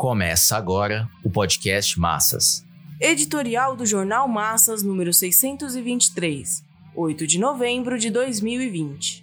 [0.00, 2.64] Começa agora o podcast Massas.
[2.98, 6.64] Editorial do Jornal Massas, número 623,
[6.96, 9.22] 8 de novembro de 2020.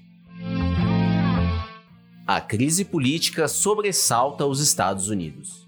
[2.27, 5.67] A crise política sobressalta os Estados Unidos.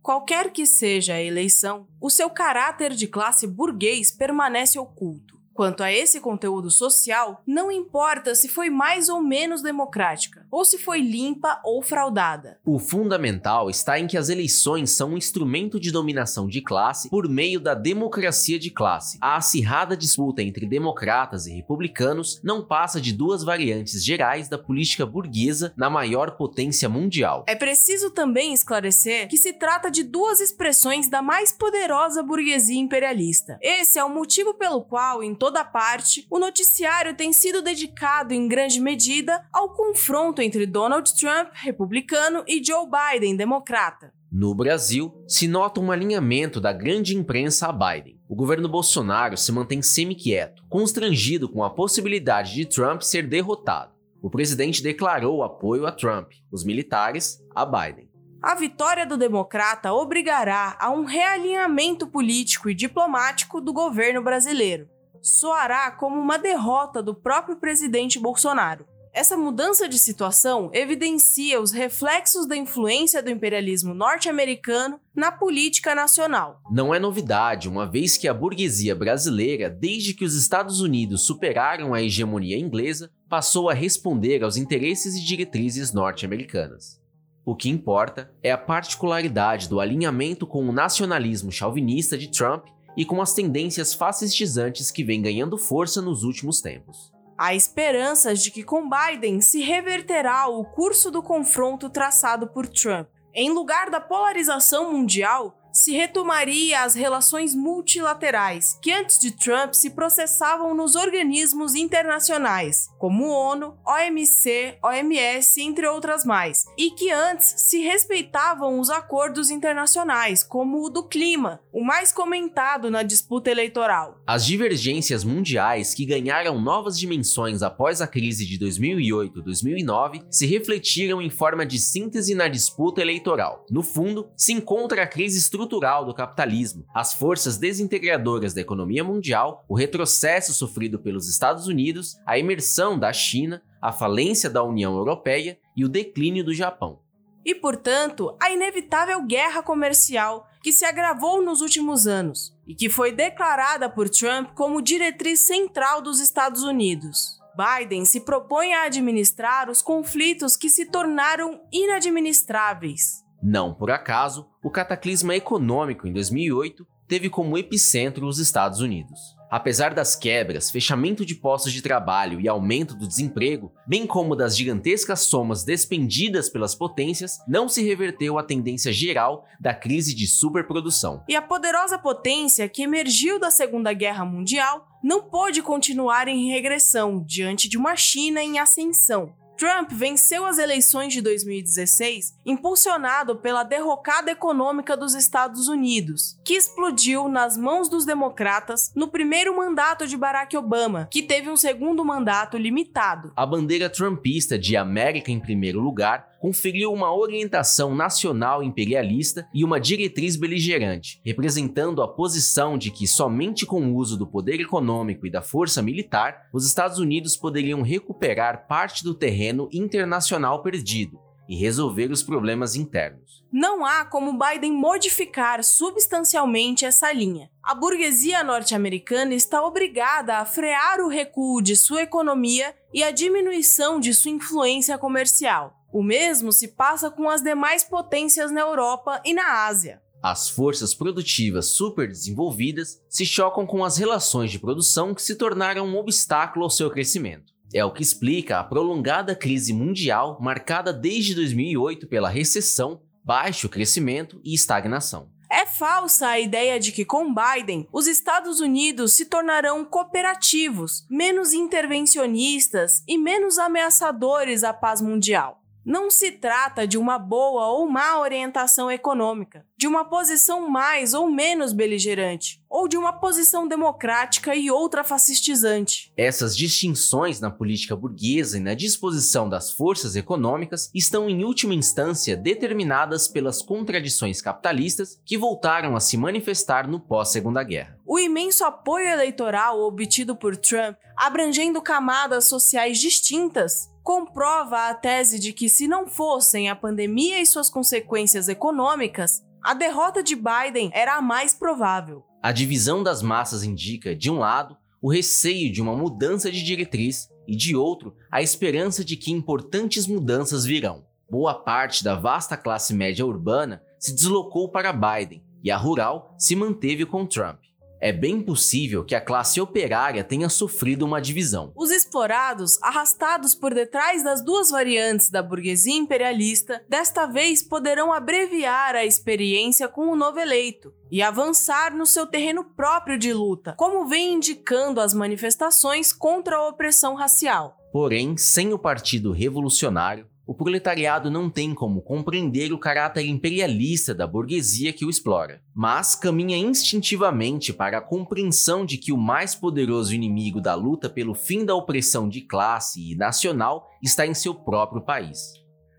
[0.00, 5.34] Qualquer que seja a eleição, o seu caráter de classe burguês permanece oculto.
[5.54, 10.78] Quanto a esse conteúdo social, não importa se foi mais ou menos democrática, ou se
[10.78, 12.60] foi limpa ou fraudada.
[12.64, 17.28] O fundamental está em que as eleições são um instrumento de dominação de classe por
[17.28, 19.18] meio da democracia de classe.
[19.20, 25.04] A acirrada disputa entre democratas e republicanos não passa de duas variantes gerais da política
[25.04, 27.44] burguesa na maior potência mundial.
[27.48, 33.58] É preciso também esclarecer que se trata de duas expressões da mais poderosa burguesia imperialista.
[33.60, 38.46] Esse é o motivo pelo qual, em toda parte, o noticiário tem sido dedicado em
[38.46, 44.12] grande medida ao confronto entre Donald Trump, republicano, e Joe Biden, democrata.
[44.30, 48.20] No Brasil, se nota um alinhamento da grande imprensa a Biden.
[48.28, 53.94] O governo Bolsonaro se mantém semi-quieto, constrangido com a possibilidade de Trump ser derrotado.
[54.20, 58.08] O presidente declarou apoio a Trump, os militares a Biden.
[58.42, 64.88] A vitória do democrata obrigará a um realinhamento político e diplomático do governo brasileiro
[65.24, 68.86] soará como uma derrota do próprio presidente Bolsonaro.
[69.14, 76.60] Essa mudança de situação evidencia os reflexos da influência do imperialismo norte-americano na política nacional.
[76.68, 81.94] Não é novidade, uma vez que a burguesia brasileira, desde que os Estados Unidos superaram
[81.94, 87.00] a hegemonia inglesa, passou a responder aos interesses e diretrizes norte-americanas.
[87.46, 92.66] O que importa é a particularidade do alinhamento com o nacionalismo chauvinista de Trump
[92.96, 97.13] e com as tendências fascistizantes que vêm ganhando força nos últimos tempos.
[97.36, 103.08] Há esperanças de que com Biden se reverterá o curso do confronto traçado por Trump.
[103.34, 109.90] Em lugar da polarização mundial, se retomaria as relações multilaterais, que antes de Trump se
[109.90, 117.80] processavam nos organismos internacionais, como ONU, OMC, OMS, entre outras mais, e que antes se
[117.80, 124.20] respeitavam os acordos internacionais, como o do clima, o mais comentado na disputa eleitoral.
[124.24, 131.30] As divergências mundiais que ganharam novas dimensões após a crise de 2008-2009 se refletiram em
[131.30, 133.66] forma de síntese na disputa eleitoral.
[133.68, 139.02] No fundo, se encontra a crise estrutural estrutural do capitalismo, as forças desintegradoras da economia
[139.02, 144.94] mundial, o retrocesso sofrido pelos Estados Unidos, a imersão da China, a falência da União
[144.96, 147.00] Europeia e o declínio do Japão.
[147.44, 153.12] E, portanto, a inevitável guerra comercial que se agravou nos últimos anos e que foi
[153.12, 157.38] declarada por Trump como diretriz central dos Estados Unidos.
[157.54, 164.70] Biden se propõe a administrar os conflitos que se tornaram inadministráveis não por acaso, o
[164.70, 169.20] cataclisma econômico em 2008 teve como epicentro os Estados Unidos.
[169.50, 174.56] Apesar das quebras, fechamento de postos de trabalho e aumento do desemprego, bem como das
[174.56, 181.22] gigantescas somas despendidas pelas potências, não se reverteu a tendência geral da crise de superprodução.
[181.28, 187.22] E a poderosa potência que emergiu da Segunda Guerra Mundial não pôde continuar em regressão
[187.22, 194.30] diante de uma China em ascensão, Trump venceu as eleições de 2016 impulsionado pela derrocada
[194.30, 200.56] econômica dos Estados Unidos, que explodiu nas mãos dos democratas no primeiro mandato de Barack
[200.56, 203.32] Obama, que teve um segundo mandato limitado.
[203.36, 209.80] A bandeira trumpista de América em primeiro lugar conferiu uma orientação nacional imperialista e uma
[209.80, 215.30] diretriz beligerante, representando a posição de que somente com o uso do poder econômico e
[215.30, 221.18] da força militar, os Estados Unidos poderiam recuperar parte do terreno internacional perdido
[221.48, 223.42] e resolver os problemas internos.
[223.50, 227.48] Não há como Biden modificar substancialmente essa linha.
[227.62, 233.98] A burguesia norte-americana está obrigada a frear o recuo de sua economia e a diminuição
[233.98, 235.83] de sua influência comercial.
[235.94, 240.02] O mesmo se passa com as demais potências na Europa e na Ásia.
[240.20, 245.96] As forças produtivas superdesenvolvidas se chocam com as relações de produção que se tornaram um
[245.96, 247.52] obstáculo ao seu crescimento.
[247.72, 254.40] É o que explica a prolongada crise mundial marcada desde 2008 pela recessão, baixo crescimento
[254.42, 255.30] e estagnação.
[255.48, 261.52] É falsa a ideia de que com Biden os Estados Unidos se tornarão cooperativos, menos
[261.52, 265.60] intervencionistas e menos ameaçadores à paz mundial.
[265.84, 271.30] Não se trata de uma boa ou má orientação econômica, de uma posição mais ou
[271.30, 276.10] menos beligerante, ou de uma posição democrática e outra fascistizante.
[276.16, 282.34] Essas distinções na política burguesa e na disposição das forças econômicas estão, em última instância,
[282.34, 287.98] determinadas pelas contradições capitalistas que voltaram a se manifestar no pós-Segunda Guerra.
[288.06, 295.50] O imenso apoio eleitoral obtido por Trump, abrangendo camadas sociais distintas, comprova a tese de
[295.54, 301.16] que, se não fossem a pandemia e suas consequências econômicas, a derrota de Biden era
[301.16, 302.22] a mais provável.
[302.42, 307.30] A divisão das massas indica, de um lado, o receio de uma mudança de diretriz
[307.48, 311.06] e, de outro, a esperança de que importantes mudanças virão.
[311.30, 316.54] Boa parte da vasta classe média urbana se deslocou para Biden e a rural se
[316.54, 317.58] manteve com Trump
[318.00, 321.72] é bem possível que a classe operária tenha sofrido uma divisão.
[321.76, 328.94] Os explorados, arrastados por detrás das duas variantes da burguesia imperialista, desta vez poderão abreviar
[328.94, 334.06] a experiência com o novo eleito e avançar no seu terreno próprio de luta, como
[334.06, 337.76] vem indicando as manifestações contra a opressão racial.
[337.92, 344.26] Porém, sem o Partido Revolucionário, o proletariado não tem como compreender o caráter imperialista da
[344.26, 350.14] burguesia que o explora, mas caminha instintivamente para a compreensão de que o mais poderoso
[350.14, 355.02] inimigo da luta pelo fim da opressão de classe e nacional está em seu próprio
[355.02, 355.54] país.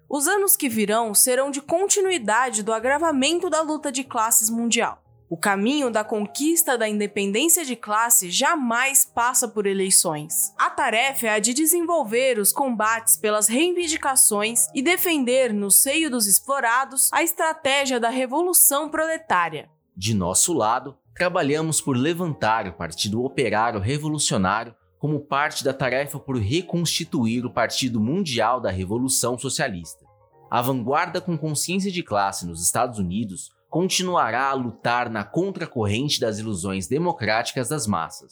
[0.07, 5.04] Os anos que virão serão de continuidade do agravamento da luta de classes mundial.
[5.27, 10.53] O caminho da conquista da independência de classe jamais passa por eleições.
[10.55, 16.27] A tarefa é a de desenvolver os combates pelas reivindicações e defender, no seio dos
[16.27, 19.67] explorados, a estratégia da revolução proletária.
[19.97, 26.37] De nosso lado, trabalhamos por levantar o Partido Operário Revolucionário como parte da tarefa por
[26.37, 30.05] reconstituir o Partido Mundial da Revolução Socialista.
[30.51, 36.39] A vanguarda com consciência de classe nos Estados Unidos continuará a lutar na contracorrente das
[36.39, 38.31] ilusões democráticas das massas.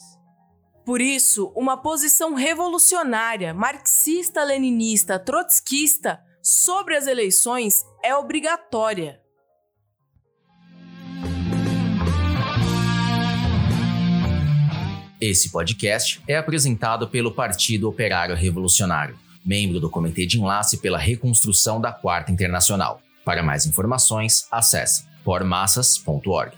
[0.86, 9.20] Por isso, uma posição revolucionária, marxista-leninista, trotskista sobre as eleições é obrigatória.
[15.20, 21.78] Esse podcast é apresentado pelo Partido Operário Revolucionário, membro do Comitê de Enlace pela Reconstrução
[21.78, 23.02] da Quarta Internacional.
[23.26, 26.52] Para mais informações, acesse pormassas.org.